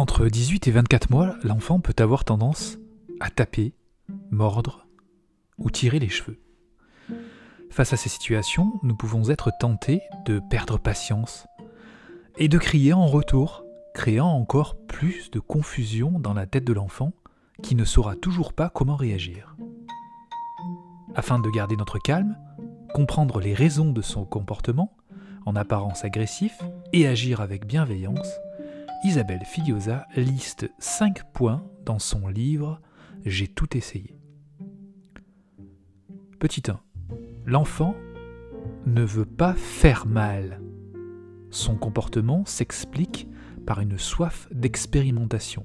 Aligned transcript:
Entre 0.00 0.28
18 0.28 0.66
et 0.66 0.70
24 0.70 1.10
mois, 1.10 1.34
l'enfant 1.42 1.78
peut 1.78 2.02
avoir 2.02 2.24
tendance 2.24 2.78
à 3.20 3.28
taper, 3.28 3.74
mordre 4.30 4.86
ou 5.58 5.68
tirer 5.68 5.98
les 5.98 6.08
cheveux. 6.08 6.40
Face 7.68 7.92
à 7.92 7.98
ces 7.98 8.08
situations, 8.08 8.80
nous 8.82 8.96
pouvons 8.96 9.28
être 9.28 9.52
tentés 9.60 10.00
de 10.24 10.40
perdre 10.48 10.78
patience 10.78 11.46
et 12.38 12.48
de 12.48 12.56
crier 12.56 12.94
en 12.94 13.06
retour, 13.06 13.62
créant 13.92 14.30
encore 14.30 14.78
plus 14.86 15.30
de 15.32 15.38
confusion 15.38 16.18
dans 16.18 16.32
la 16.32 16.46
tête 16.46 16.64
de 16.64 16.72
l'enfant 16.72 17.12
qui 17.62 17.74
ne 17.74 17.84
saura 17.84 18.16
toujours 18.16 18.54
pas 18.54 18.70
comment 18.70 18.96
réagir. 18.96 19.54
Afin 21.14 21.38
de 21.38 21.50
garder 21.50 21.76
notre 21.76 21.98
calme, 21.98 22.38
comprendre 22.94 23.38
les 23.38 23.52
raisons 23.52 23.92
de 23.92 24.00
son 24.00 24.24
comportement, 24.24 24.96
en 25.44 25.56
apparence 25.56 26.06
agressif, 26.06 26.58
et 26.94 27.06
agir 27.06 27.42
avec 27.42 27.66
bienveillance, 27.66 28.40
Isabelle 29.02 29.46
Filiosa 29.46 30.06
liste 30.14 30.70
5 30.78 31.32
points 31.32 31.64
dans 31.86 31.98
son 31.98 32.28
livre 32.28 32.82
J'ai 33.24 33.48
tout 33.48 33.74
essayé. 33.74 34.20
Petit 36.38 36.62
1. 36.70 36.78
L'enfant 37.46 37.94
ne 38.84 39.02
veut 39.02 39.24
pas 39.24 39.54
faire 39.54 40.06
mal. 40.06 40.60
Son 41.48 41.76
comportement 41.76 42.44
s'explique 42.44 43.26
par 43.66 43.80
une 43.80 43.96
soif 43.96 44.48
d'expérimentation. 44.52 45.64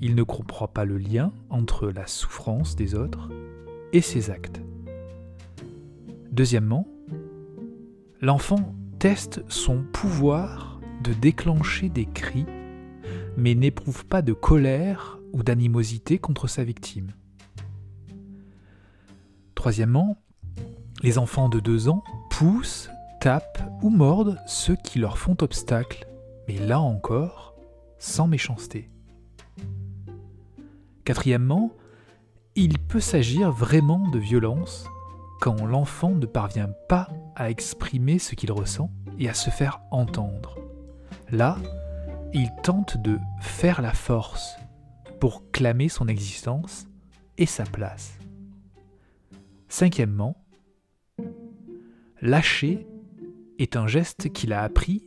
Il 0.00 0.14
ne 0.14 0.22
comprend 0.22 0.68
pas 0.68 0.86
le 0.86 0.96
lien 0.96 1.34
entre 1.50 1.90
la 1.90 2.06
souffrance 2.06 2.76
des 2.76 2.94
autres 2.94 3.28
et 3.92 4.00
ses 4.00 4.30
actes. 4.30 4.62
Deuxièmement, 6.32 6.88
l'enfant 8.22 8.74
teste 8.98 9.42
son 9.48 9.82
pouvoir 9.82 10.67
déclencher 11.12 11.88
des 11.88 12.06
cris, 12.06 12.46
mais 13.36 13.54
n'éprouve 13.54 14.04
pas 14.06 14.22
de 14.22 14.32
colère 14.32 15.18
ou 15.32 15.42
d'animosité 15.42 16.18
contre 16.18 16.48
sa 16.48 16.64
victime. 16.64 17.12
Troisièmement, 19.54 20.16
les 21.02 21.18
enfants 21.18 21.48
de 21.48 21.60
2 21.60 21.88
ans 21.88 22.02
poussent, 22.30 22.90
tapent 23.20 23.62
ou 23.82 23.90
mordent 23.90 24.38
ceux 24.46 24.76
qui 24.76 24.98
leur 24.98 25.18
font 25.18 25.36
obstacle, 25.40 26.06
mais 26.46 26.58
là 26.58 26.80
encore, 26.80 27.54
sans 27.98 28.26
méchanceté. 28.26 28.90
Quatrièmement, 31.04 31.72
il 32.54 32.78
peut 32.78 33.00
s'agir 33.00 33.50
vraiment 33.50 34.08
de 34.10 34.18
violence 34.18 34.86
quand 35.40 35.64
l'enfant 35.64 36.10
ne 36.10 36.26
parvient 36.26 36.70
pas 36.88 37.08
à 37.36 37.50
exprimer 37.50 38.18
ce 38.18 38.34
qu'il 38.34 38.52
ressent 38.52 38.90
et 39.18 39.28
à 39.28 39.34
se 39.34 39.50
faire 39.50 39.80
entendre. 39.90 40.67
Là, 41.30 41.58
il 42.32 42.50
tente 42.62 42.96
de 42.96 43.18
faire 43.40 43.82
la 43.82 43.92
force 43.92 44.56
pour 45.20 45.50
clamer 45.50 45.88
son 45.88 46.08
existence 46.08 46.86
et 47.36 47.46
sa 47.46 47.64
place. 47.64 48.18
Cinquièmement, 49.68 50.36
lâcher 52.22 52.86
est 53.58 53.76
un 53.76 53.86
geste 53.86 54.32
qu'il 54.32 54.52
a 54.52 54.62
appris 54.62 55.02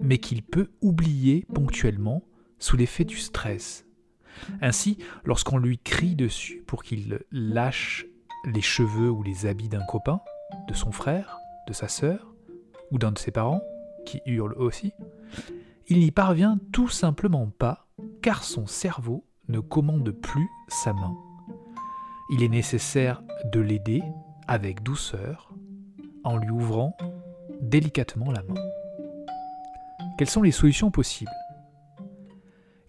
mais 0.00 0.18
qu'il 0.18 0.42
peut 0.42 0.70
oublier 0.80 1.46
ponctuellement 1.52 2.22
sous 2.58 2.76
l'effet 2.76 3.04
du 3.04 3.16
stress. 3.16 3.84
Ainsi, 4.60 4.98
lorsqu'on 5.24 5.58
lui 5.58 5.78
crie 5.78 6.14
dessus 6.14 6.62
pour 6.66 6.82
qu'il 6.82 7.20
lâche 7.32 8.06
les 8.44 8.60
cheveux 8.60 9.10
ou 9.10 9.22
les 9.22 9.46
habits 9.46 9.68
d'un 9.68 9.84
copain, 9.84 10.20
de 10.68 10.74
son 10.74 10.92
frère, 10.92 11.38
de 11.66 11.72
sa 11.72 11.88
sœur, 11.88 12.34
ou 12.90 12.98
d'un 12.98 13.12
de 13.12 13.18
ses 13.18 13.32
parents, 13.32 13.62
qui 14.04 14.20
hurle 14.26 14.54
aussi, 14.54 14.92
il 15.88 16.00
n'y 16.00 16.10
parvient 16.10 16.58
tout 16.72 16.88
simplement 16.88 17.50
pas, 17.58 17.88
car 18.22 18.44
son 18.44 18.66
cerveau 18.66 19.24
ne 19.48 19.60
commande 19.60 20.10
plus 20.10 20.48
sa 20.68 20.92
main. 20.92 21.16
Il 22.30 22.42
est 22.42 22.48
nécessaire 22.48 23.22
de 23.52 23.60
l'aider 23.60 24.02
avec 24.46 24.82
douceur, 24.82 25.54
en 26.24 26.36
lui 26.36 26.50
ouvrant 26.50 26.96
délicatement 27.60 28.30
la 28.30 28.42
main. 28.42 28.60
Quelles 30.18 30.28
sont 30.28 30.42
les 30.42 30.52
solutions 30.52 30.90
possibles? 30.90 31.30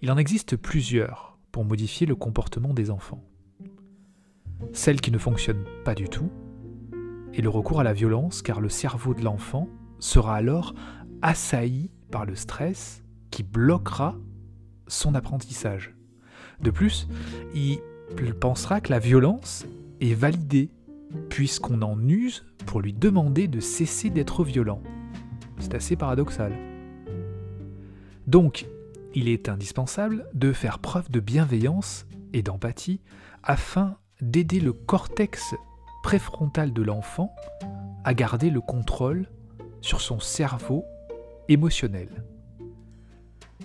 Il 0.01 0.11
en 0.11 0.17
existe 0.17 0.55
plusieurs 0.55 1.37
pour 1.51 1.63
modifier 1.63 2.07
le 2.07 2.15
comportement 2.15 2.73
des 2.73 2.89
enfants. 2.89 3.23
Celle 4.73 5.01
qui 5.01 5.11
ne 5.11 5.17
fonctionne 5.17 5.63
pas 5.85 5.95
du 5.95 6.09
tout 6.09 6.29
est 7.33 7.41
le 7.41 7.49
recours 7.49 7.79
à 7.79 7.83
la 7.83 7.93
violence 7.93 8.41
car 8.41 8.61
le 8.61 8.69
cerveau 8.69 9.13
de 9.13 9.23
l'enfant 9.23 9.67
sera 9.99 10.35
alors 10.35 10.73
assailli 11.21 11.91
par 12.11 12.25
le 12.25 12.35
stress 12.35 13.03
qui 13.31 13.43
bloquera 13.43 14.15
son 14.87 15.15
apprentissage. 15.15 15.95
De 16.61 16.71
plus, 16.71 17.07
il 17.53 17.79
pensera 18.39 18.81
que 18.81 18.91
la 18.91 18.99
violence 18.99 19.65
est 20.01 20.13
validée 20.13 20.71
puisqu'on 21.29 21.81
en 21.81 21.99
use 22.07 22.45
pour 22.65 22.81
lui 22.81 22.93
demander 22.93 23.47
de 23.47 23.59
cesser 23.59 24.09
d'être 24.09 24.43
violent. 24.43 24.81
C'est 25.59 25.75
assez 25.75 25.95
paradoxal. 25.95 26.53
Donc, 28.27 28.67
il 29.15 29.27
est 29.27 29.49
indispensable 29.49 30.27
de 30.33 30.53
faire 30.53 30.79
preuve 30.79 31.09
de 31.09 31.19
bienveillance 31.19 32.05
et 32.33 32.43
d'empathie 32.43 33.01
afin 33.43 33.97
d'aider 34.21 34.59
le 34.59 34.73
cortex 34.73 35.55
préfrontal 36.03 36.73
de 36.73 36.81
l'enfant 36.81 37.33
à 38.03 38.13
garder 38.13 38.49
le 38.49 38.61
contrôle 38.61 39.27
sur 39.81 40.01
son 40.01 40.19
cerveau 40.19 40.85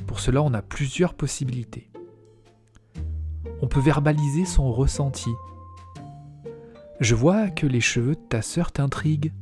Pour 0.07 0.19
cela, 0.19 0.43
on 0.43 0.55
a 0.55 0.63
plusieurs 0.63 1.15
possibilités. 1.15 1.91
On 3.61 3.69
peut 3.69 3.81
verbaliser 3.81 4.47
son 4.47 4.73
ressenti. 4.73 5.31
Je 7.01 7.15
vois 7.15 7.51
que 7.51 7.67
les 7.67 7.81
cheveux 7.81 8.15
de 8.15 8.21
ta 8.21 8.41
sœur 8.41 8.73
t'intriguent. 8.73 9.33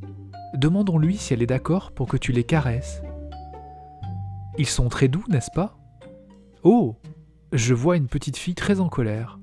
Demandons-lui 0.54 1.16
si 1.16 1.32
elle 1.32 1.42
est 1.42 1.46
d'accord 1.46 1.92
pour 1.92 2.08
que 2.08 2.16
tu 2.16 2.32
les 2.32 2.44
caresses. 2.44 3.00
Ils 4.58 4.66
sont 4.66 4.88
très 4.88 5.08
doux, 5.08 5.24
n'est-ce 5.28 5.50
pas? 5.54 5.78
Oh 6.64 6.96
Je 7.52 7.74
vois 7.74 7.96
une 7.96 8.08
petite 8.08 8.36
fille 8.36 8.54
très 8.54 8.80
en 8.80 8.88
colère. 8.88 9.38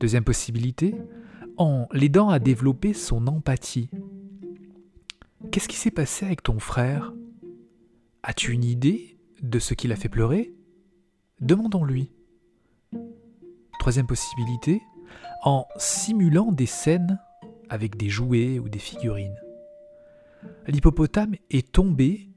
Deuxième 0.00 0.24
possibilité, 0.24 0.94
en 1.58 1.86
l'aidant 1.92 2.30
à 2.30 2.38
développer 2.38 2.94
son 2.94 3.26
empathie. 3.26 3.90
Qu'est-ce 5.48 5.68
qui 5.68 5.76
s'est 5.76 5.90
passé 5.90 6.26
avec 6.26 6.42
ton 6.42 6.58
frère? 6.58 7.14
As-tu 8.22 8.52
une 8.52 8.62
idée 8.62 9.18
de 9.42 9.58
ce 9.58 9.72
qui 9.72 9.88
l'a 9.88 9.96
fait 9.96 10.10
pleurer? 10.10 10.52
Demandons-lui. 11.40 12.12
Troisième 13.80 14.06
possibilité, 14.06 14.82
en 15.42 15.66
simulant 15.78 16.52
des 16.52 16.66
scènes 16.66 17.18
avec 17.70 17.96
des 17.96 18.10
jouets 18.10 18.58
ou 18.58 18.68
des 18.68 18.78
figurines. 18.78 19.40
L'hippopotame 20.66 21.34
est 21.50 21.72
tombé 21.72 22.28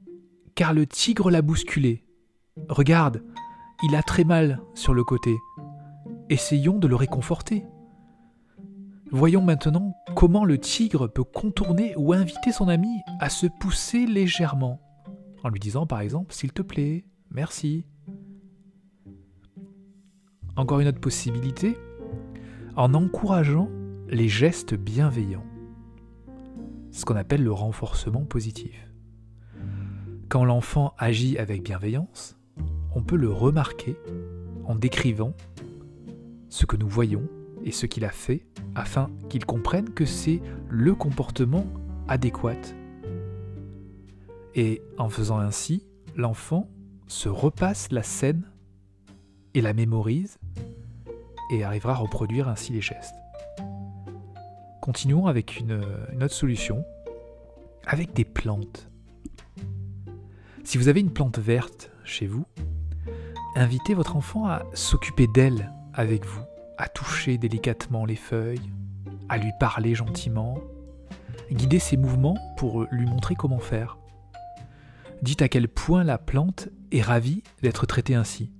car 0.54 0.72
le 0.72 0.86
tigre 0.86 1.30
l'a 1.30 1.42
bousculé. 1.42 2.04
Regarde, 2.70 3.22
il 3.82 3.94
a 3.94 4.02
très 4.02 4.24
mal 4.24 4.62
sur 4.74 4.94
le 4.94 5.04
côté. 5.04 5.36
Essayons 6.30 6.78
de 6.78 6.88
le 6.88 6.96
réconforter. 6.96 7.66
Voyons 9.16 9.42
maintenant 9.42 9.94
comment 10.16 10.44
le 10.44 10.58
tigre 10.58 11.06
peut 11.06 11.22
contourner 11.22 11.94
ou 11.96 12.12
inviter 12.12 12.50
son 12.50 12.66
ami 12.66 13.00
à 13.20 13.28
se 13.28 13.46
pousser 13.46 14.06
légèrement, 14.06 14.80
en 15.44 15.50
lui 15.50 15.60
disant 15.60 15.86
par 15.86 16.00
exemple 16.00 16.34
S'il 16.34 16.52
te 16.52 16.62
plaît, 16.62 17.04
merci. 17.30 17.86
Encore 20.56 20.80
une 20.80 20.88
autre 20.88 20.98
possibilité, 20.98 21.78
en 22.74 22.92
encourageant 22.92 23.68
les 24.08 24.28
gestes 24.28 24.74
bienveillants, 24.74 25.46
ce 26.90 27.04
qu'on 27.04 27.14
appelle 27.14 27.44
le 27.44 27.52
renforcement 27.52 28.24
positif. 28.24 28.90
Quand 30.28 30.44
l'enfant 30.44 30.92
agit 30.98 31.38
avec 31.38 31.62
bienveillance, 31.62 32.36
on 32.96 33.04
peut 33.04 33.14
le 33.14 33.30
remarquer 33.30 33.96
en 34.64 34.74
décrivant 34.74 35.34
ce 36.48 36.66
que 36.66 36.76
nous 36.76 36.88
voyons 36.88 37.28
et 37.64 37.72
ce 37.72 37.86
qu'il 37.86 38.04
a 38.04 38.10
fait 38.10 38.46
afin 38.74 39.10
qu'il 39.28 39.44
comprenne 39.44 39.90
que 39.90 40.04
c'est 40.04 40.40
le 40.68 40.94
comportement 40.94 41.66
adéquat. 42.06 42.60
Et 44.54 44.82
en 44.98 45.08
faisant 45.08 45.38
ainsi, 45.38 45.84
l'enfant 46.14 46.68
se 47.08 47.28
repasse 47.28 47.90
la 47.90 48.02
scène 48.02 48.44
et 49.54 49.60
la 49.60 49.72
mémorise 49.72 50.38
et 51.50 51.64
arrivera 51.64 51.94
à 51.94 51.96
reproduire 51.96 52.48
ainsi 52.48 52.72
les 52.72 52.80
gestes. 52.80 53.14
Continuons 54.80 55.26
avec 55.26 55.58
une, 55.58 55.82
une 56.12 56.22
autre 56.22 56.34
solution, 56.34 56.84
avec 57.86 58.12
des 58.12 58.24
plantes. 58.24 58.88
Si 60.62 60.78
vous 60.78 60.88
avez 60.88 61.00
une 61.00 61.12
plante 61.12 61.38
verte 61.38 61.90
chez 62.04 62.26
vous, 62.26 62.44
invitez 63.54 63.94
votre 63.94 64.16
enfant 64.16 64.46
à 64.46 64.64
s'occuper 64.74 65.26
d'elle 65.26 65.72
avec 65.94 66.24
vous, 66.26 66.42
à 66.78 66.88
toucher 66.88 67.38
délicatement 67.38 68.04
les 68.04 68.16
feuilles, 68.16 68.72
à 69.28 69.38
lui 69.38 69.52
parler 69.58 69.94
gentiment, 69.94 70.58
guider 71.50 71.78
ses 71.78 71.96
mouvements 71.96 72.36
pour 72.56 72.84
lui 72.90 73.06
montrer 73.06 73.34
comment 73.34 73.58
faire. 73.58 73.98
dit 75.22 75.36
à 75.40 75.48
quel 75.48 75.68
point 75.68 76.04
la 76.04 76.18
plante 76.18 76.68
est 76.90 77.00
ravie 77.00 77.42
d'être 77.62 77.86
traitée 77.86 78.14
ainsi. 78.14 78.52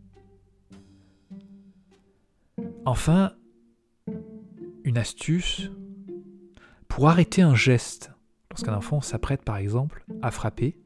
Enfin, 2.86 3.32
une 4.84 4.98
astuce 4.98 5.70
pour 6.88 7.08
arrêter 7.08 7.42
un 7.42 7.54
geste. 7.54 8.12
Lorsqu'un 8.50 8.74
enfant 8.74 9.00
s'apprête 9.00 9.42
par 9.42 9.56
exemple 9.56 10.04
à 10.22 10.30
frapper, 10.30 10.78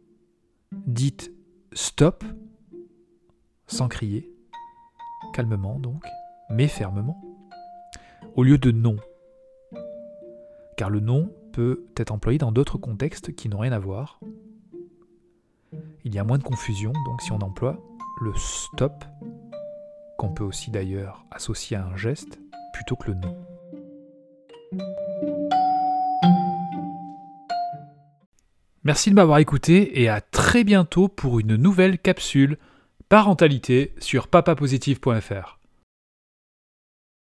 dites 0.87 1.33
stop 1.73 2.25
sans 3.67 3.89
crier, 3.89 4.33
calmement 5.35 5.79
donc, 5.79 6.03
mais 6.51 6.69
fermement, 6.69 7.21
au 8.35 8.43
lieu 8.43 8.59
de 8.59 8.71
non. 8.71 8.97
Car 10.77 10.91
le 10.91 11.01
non 11.01 11.31
peut 11.53 11.85
être 11.97 12.13
employé 12.13 12.39
dans 12.39 12.53
d'autres 12.53 12.79
contextes 12.79 13.35
qui 13.35 13.49
n'ont 13.49 13.59
rien 13.59 13.73
à 13.73 13.79
voir. 13.79 14.21
Il 16.05 16.15
y 16.15 16.19
a 16.19 16.25
moins 16.25 16.39
de 16.39 16.45
confusion, 16.45 16.93
donc 17.05 17.21
si 17.21 17.33
on 17.33 17.41
emploie 17.41 17.79
le 18.21 18.33
stop, 18.37 19.05
qu'on 20.17 20.31
peut 20.31 20.45
aussi 20.45 20.71
d'ailleurs 20.71 21.25
associer 21.31 21.77
à 21.77 21.85
un 21.85 21.97
geste, 21.97 22.41
plutôt 22.73 22.97
que 22.97 23.11
le 23.11 23.15
non. 23.15 23.37
Merci 28.85 29.11
de 29.11 29.15
m'avoir 29.15 29.39
écouté 29.39 30.01
et 30.01 30.09
à 30.09 30.21
très 30.21 30.65
bientôt 30.65 31.09
pour 31.09 31.41
une 31.41 31.57
nouvelle 31.57 31.99
capsule 31.99 32.57
parentalité 33.09 33.95
sur 33.99 34.29
papapositive.fr. 34.29 35.58